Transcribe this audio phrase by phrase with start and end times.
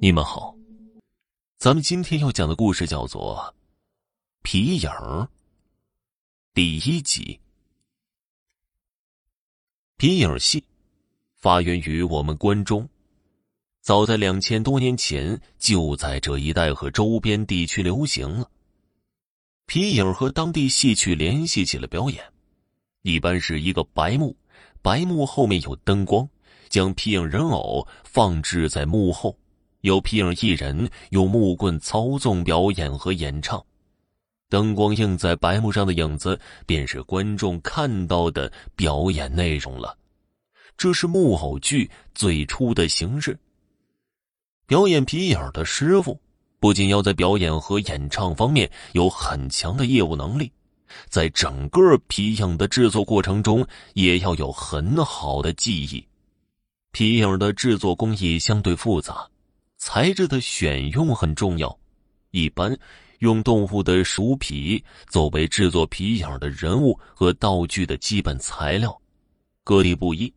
[0.00, 0.54] 你们好，
[1.58, 3.52] 咱们今天要讲的故事叫做
[4.44, 4.88] 《皮影》
[6.54, 7.40] 第一集。
[9.96, 10.62] 皮影戏
[11.34, 12.88] 发源于我们关中，
[13.80, 18.48] 早在两千多年前就在这一带和周边地区流行了。
[19.66, 22.24] 皮影和当地戏曲联系起了表演，
[23.02, 24.36] 一般是一个白幕，
[24.80, 26.28] 白幕后面有灯光，
[26.68, 29.36] 将皮影人偶放置在幕后。
[29.82, 33.64] 有皮影艺人用木棍操纵表演和演唱，
[34.48, 39.96] 灯光映在白幕上的影子便是观众看到的表演内容了。
[40.76, 43.38] 这是木偶剧最初的形式。
[44.66, 46.20] 表演皮影的师傅
[46.60, 50.50] 不仅要在表演和演唱方面有很强的业务能力，
[51.08, 56.04] 在整个皮影的制作过程中也要有很好的技艺。
[56.90, 59.28] 皮影的制作工艺相对复杂。
[59.90, 61.74] 材质的选用很重要，
[62.30, 62.78] 一般
[63.20, 69.00] 用动物的熟皮作为制作皮影的人物和道具的基本材料，
[69.64, 70.30] 各地不一。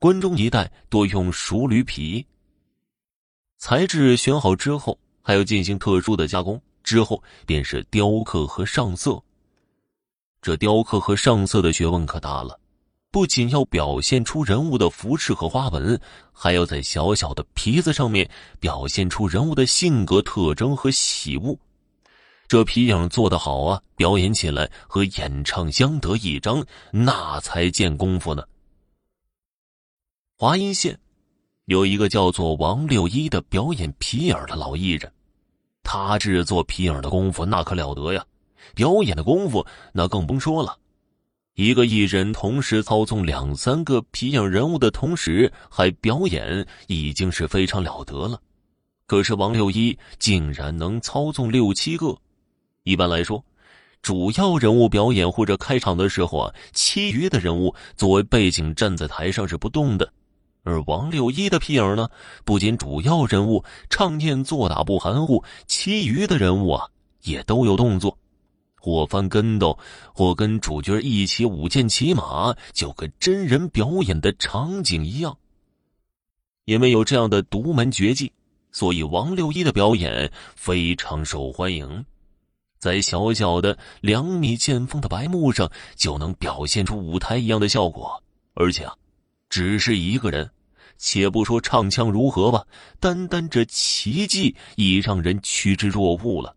[0.00, 2.26] 关中一带多用熟驴皮。
[3.58, 9.22] 材质选好之后，还要进行特殊的加工，之后便是雕刻和上色。
[10.42, 12.58] 这雕刻和上色的学问可大了。
[13.18, 16.00] 不仅要表现出人物的服饰和花纹，
[16.32, 18.30] 还要在小小的皮子上面
[18.60, 21.58] 表现出人物的性格特征和喜恶。
[22.46, 28.44] 这皮影做得好啊，表演起来和演唱相得益彰，那才见功夫呢。
[30.36, 30.96] 华阴县
[31.64, 35.12] 有一个叫做王六一的表演皮影的老艺人，
[35.82, 38.24] 他制作皮影的功夫那可了得呀，
[38.76, 40.78] 表演的功夫那更甭说了。
[41.58, 48.40] 一个艺人同时操纵两三个皮影人物的同时还表演，已经是非常了得了。
[49.08, 52.16] 可是王六一竟然能操纵六七个。
[52.84, 53.44] 一般来说，
[54.02, 60.12] 主要人物表演或者开场的时候啊，其余的人物作为背景站在台上是不动的。
[60.62, 62.08] 而王六一的皮影呢，
[62.44, 66.86] 不仅主要人物唱念做打不含糊，其余的人物啊
[67.24, 68.16] 也都有动作。
[68.80, 69.78] 或翻跟斗，
[70.12, 75.36] 或跟主角一起舞剑骑马，就跟真人表演的场景一样。
[76.64, 78.30] 因为有这样的独门绝技，
[78.72, 82.04] 所以王六一的表演非常受欢迎。
[82.78, 88.22] 在小小的两米见方的白幕上，就能表现出舞台一样的效果。
[88.54, 88.94] 而且啊，
[89.48, 90.48] 只是一个人，
[90.96, 92.64] 且不说唱腔如何吧，
[93.00, 96.54] 单单这奇迹已让人趋之若鹜了。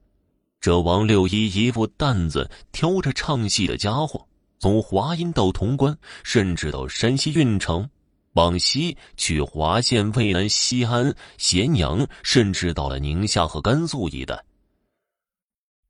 [0.61, 4.27] 这王六一一副担子挑着唱戏的家伙，
[4.59, 7.89] 从华阴到潼关，甚至到山西运城，
[8.33, 14.39] 往西去华县、渭南、西安、咸阳，甚至到了宁夏和甘肃一带。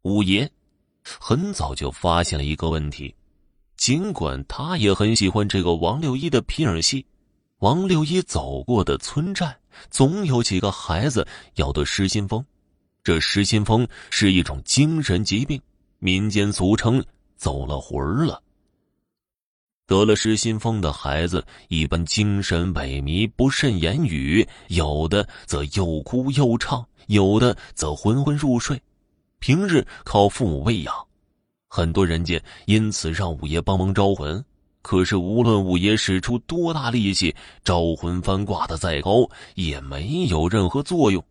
[0.04, 0.50] 五爷
[1.04, 3.14] 很早就发现了一个问题，
[3.76, 7.06] 尽管他也很喜欢这个王六一的皮影戏，
[7.60, 9.60] 王六一走过的村寨，
[9.90, 12.42] 总有几个孩子要得失心疯。
[13.04, 15.60] 这失心疯是一种精神疾病，
[15.98, 17.04] 民间俗称
[17.36, 18.40] “走了魂儿了”。
[19.88, 28.80] 得了失心疯的孩子，一般精神萎靡，不慎言语，有的则又哭又唱，有的则昏昏入睡。
[29.40, 30.96] 平日靠父母喂养，
[31.68, 34.46] 很多人家因此让五爷帮忙招魂。
[34.84, 41.24] 可是无论五爷使出多大力气，招魂幡挂的再高，也没有任何作用。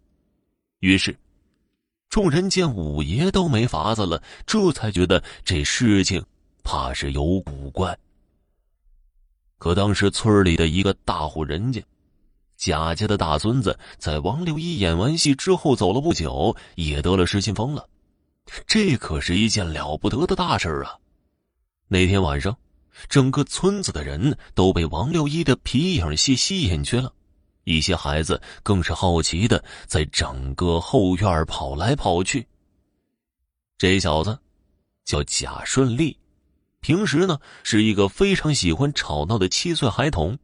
[0.81, 1.17] 于是。
[2.11, 6.23] 众人见五爷都没法子了，这才觉得这事情
[6.65, 7.97] 怕是有古怪。
[9.59, 11.81] 可当时村里的一个大户人家，
[12.57, 17.89] 贾家的大孙子，在王六一演完戏之后走了不久，也得了失心疯了。
[18.67, 20.99] 这可是一件了不得的大事啊！
[21.87, 22.57] 那天晚上，
[23.09, 27.13] 整个村子的人都被王六一的皮影戏吸引去了。
[27.65, 32.47] 一些孩子更是好奇的在整个后院跑来跑去。
[33.79, 34.39] 这小子
[35.05, 36.19] 叫贾顺利，
[36.81, 40.39] 平时呢是一个非常喜欢吵闹的七岁孩童。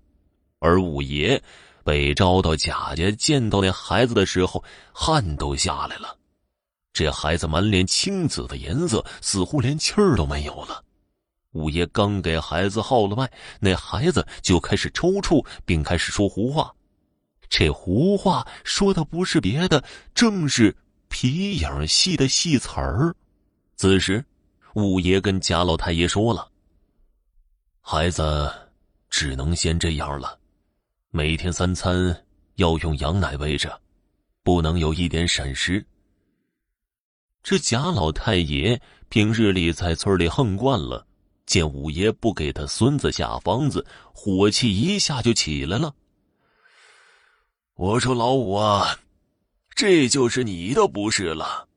[0.59, 1.43] 而五爷
[1.85, 6.17] 被招到贾家，见到那孩子的时候，汗都下来了。
[6.93, 10.83] 这孩子满脸青紫的颜色，似乎连气儿都没有了。
[11.53, 13.31] 五爷刚给孩子号了脉，
[13.61, 16.75] 那孩子就开始抽搐，并开始说胡话。
[17.49, 19.83] 这胡话说的不是别的，
[20.15, 20.77] 正是
[21.09, 23.15] 皮影戏的戏词儿。
[23.77, 24.25] 此时，
[24.75, 26.51] 五爷跟贾老太爷说了
[27.81, 28.53] ：“孩子
[29.09, 30.39] 只能先这样了，
[31.11, 32.25] 每天三餐
[32.57, 33.81] 要用羊奶喂着，
[34.43, 35.85] 不能有一点闪失。
[37.43, 41.07] 这贾老太爷平日里在村里横惯了，
[41.47, 45.95] 见五爷不给他孙子下方子，火气一下就起来了。
[47.77, 48.99] 我说老五啊，
[49.75, 51.69] 这就是你的不是了。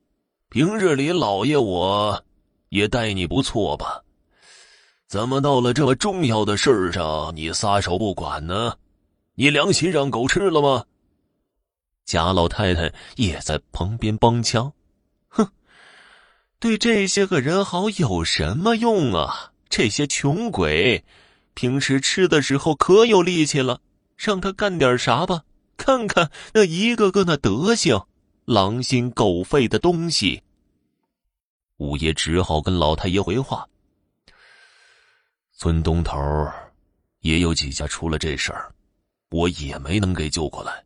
[0.48, 2.24] 平日里老爷我
[2.70, 4.02] 也待你不错吧？
[5.06, 8.78] 怎么到了这么重要的事儿上，你撒手不管呢？
[9.34, 10.86] 你良心让狗吃了吗？
[12.06, 14.72] 贾老太太也在旁边帮腔，
[15.28, 15.50] 哼，
[16.58, 19.52] 对这些个人好有什么用啊？
[19.68, 21.04] 这些穷鬼，
[21.52, 23.82] 平时吃的时候可有力气了，
[24.16, 25.42] 让他干点啥吧。
[25.80, 28.06] 看看那一个个那德行，
[28.44, 30.42] 狼心狗肺的东西。
[31.78, 33.66] 五爷只好跟老太爷回话：
[35.56, 36.18] 村东头
[37.20, 38.74] 也有几家出了这事儿，
[39.30, 40.84] 我也没能给救过来。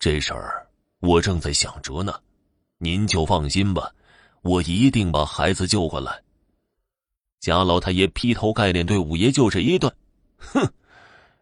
[0.00, 0.66] 这事儿
[0.98, 2.20] 我正在想着呢，
[2.78, 3.94] 您就放心吧，
[4.42, 6.24] 我一定把孩子救回来。
[7.38, 9.94] 贾老太爷劈头盖脸对五爷就是一顿，
[10.38, 10.68] 哼。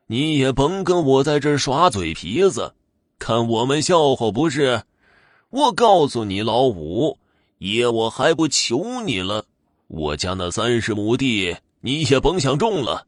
[0.08, 2.74] 你也甭跟我在这耍嘴皮子，
[3.18, 4.84] 看我们笑话不是？
[5.50, 7.18] 我告诉你，老五
[7.58, 9.44] 爷，我还不求你了。
[9.88, 13.06] 我家那三十亩地，你也甭想种了。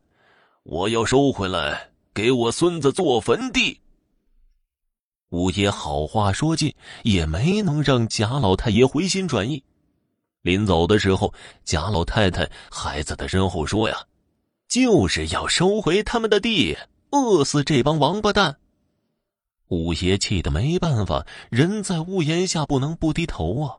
[0.64, 3.80] 我要收回来，给我孙子做坟地。
[5.30, 6.74] 五爷好话说尽，
[7.04, 9.62] 也没能让贾老太爷回心转意。
[10.42, 11.32] 临走的时候，
[11.64, 13.96] 贾老太太还在他身后说呀。
[14.68, 16.76] 就是要收回他们的地，
[17.10, 18.58] 饿死这帮王八蛋！
[19.68, 23.76] 五爷气得没办法，人在屋檐下不能不低头啊！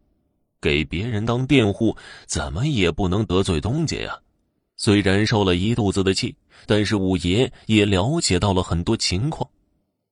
[0.59, 1.95] 给别人当佃户，
[2.25, 4.19] 怎么也不能得罪东家呀。
[4.77, 9.47] 虽然受了一肚子的气，但是五爷也了解到了很多情况。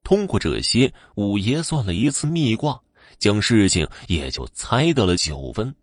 [0.03, 2.79] 通过这些，五爷算了一次密卦，
[3.17, 5.73] 将事情也就猜到了九分。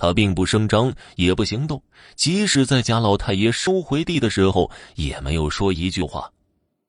[0.00, 1.82] 他并不声张，也不行动，
[2.16, 6.32] 即使在贾老太爷收回地的时候，也没有说一句话。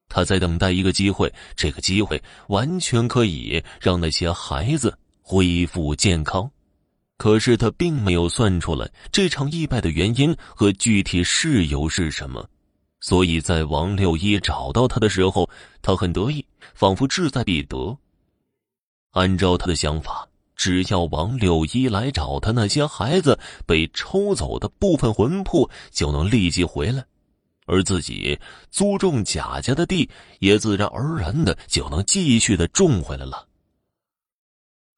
[0.07, 6.49] 他在等待一个机会，这个机会完全可以让那些孩子恢复健康。
[7.17, 12.47] 可是他并没有算出来这场意外的原因和具体事由是什么，
[13.01, 15.49] 所以在王六一找到他的时候，
[15.81, 17.97] 他很得意，仿佛志在必得。
[19.11, 20.30] 按照他的想法。
[20.61, 27.03] 只要王六一来找他，那些孩子被抽走的部分魂魄就能立即回来，
[27.65, 33.47] 而自己租种贾家的地也自然而然的就能继续的种回来了。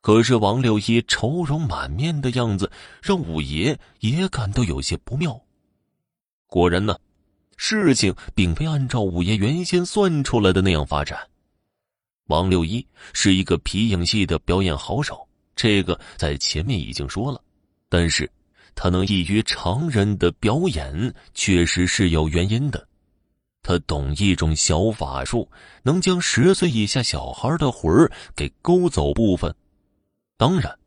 [0.02, 2.70] 可是王六一愁容满面的样子，
[3.02, 5.40] 让五爷也感到有些不妙。
[6.48, 7.00] 果然呢，
[7.56, 11.18] 事情并非按照五爷原先算出来的那样发展。
[12.26, 15.26] 王六一是一个皮影戏的表演好手。
[15.56, 17.42] 这个在前面已经说了，
[17.90, 18.30] 但是
[18.76, 22.88] 他能异于常人的表演，确实是有原因的。
[23.62, 25.50] 他懂一种小法术，
[25.84, 29.54] 能将十岁以下小孩的魂儿给勾走部分。
[30.38, 30.78] 当然，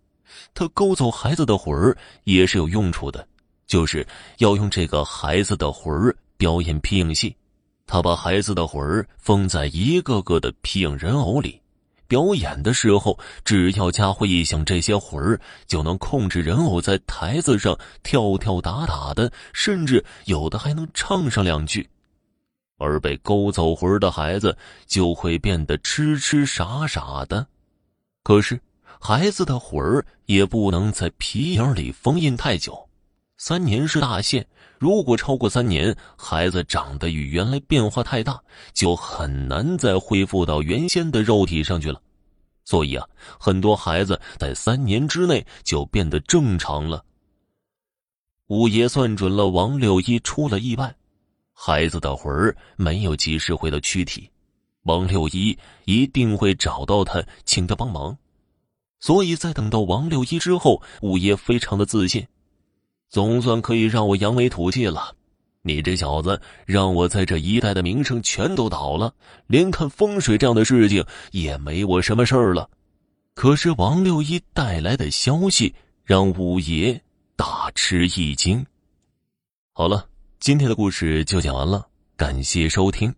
[0.53, 3.27] 他勾走孩子的魂儿也是有用处的，
[3.67, 4.07] 就是
[4.39, 7.35] 要用这个孩子的魂儿表演皮影戏。
[7.87, 11.59] 他把孩子的魂儿封在一个个的皮影人偶里。
[12.09, 21.89] 表演的时候，只要家伙一想这些魂儿，就能控制人偶在台子上跳跳打打的，甚至有的还能唱上两句。
[22.79, 27.47] 而被勾走魂儿的孩子就会变得痴痴傻傻的。
[28.23, 28.61] 可是，
[29.01, 32.86] 孩子的魂儿也不能在皮影里封印太久，
[33.37, 34.47] 三年是大限。
[34.79, 38.39] 如果超过三年，孩子长得与原来变化太大，
[38.75, 42.01] 就很难再恢复到原先的肉体上去了。
[42.65, 43.07] 所以啊，
[43.39, 47.03] 很多孩子在三年之内就变得正常了。
[48.49, 50.95] 五爷算准了王六一出了意外，
[51.53, 54.31] 孩子的魂儿没有及时回到躯体，
[54.83, 58.17] 王六一一定会找到他，请他帮忙。
[59.01, 62.27] 所以在等到王六一之后，五爷非常的自信。
[63.09, 65.15] 总算可以让我扬眉吐气了。
[65.63, 69.13] 你这小子让我在这一带的名声全都倒了，
[69.47, 72.71] 连看风水这样的事情也没我什么事儿了。
[73.35, 76.99] 可是王六一带来的消息让五爷
[77.37, 78.65] 大吃一惊。
[79.73, 80.07] 好了，
[80.41, 81.87] 今天的故事就讲完了，
[82.17, 83.15] 感谢收听。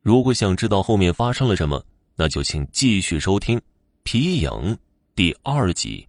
[0.00, 1.84] 如果想知道后面发生了什么，
[2.16, 3.58] 那就请继续收听
[4.04, 4.50] 《皮影》
[5.14, 6.07] 第二集。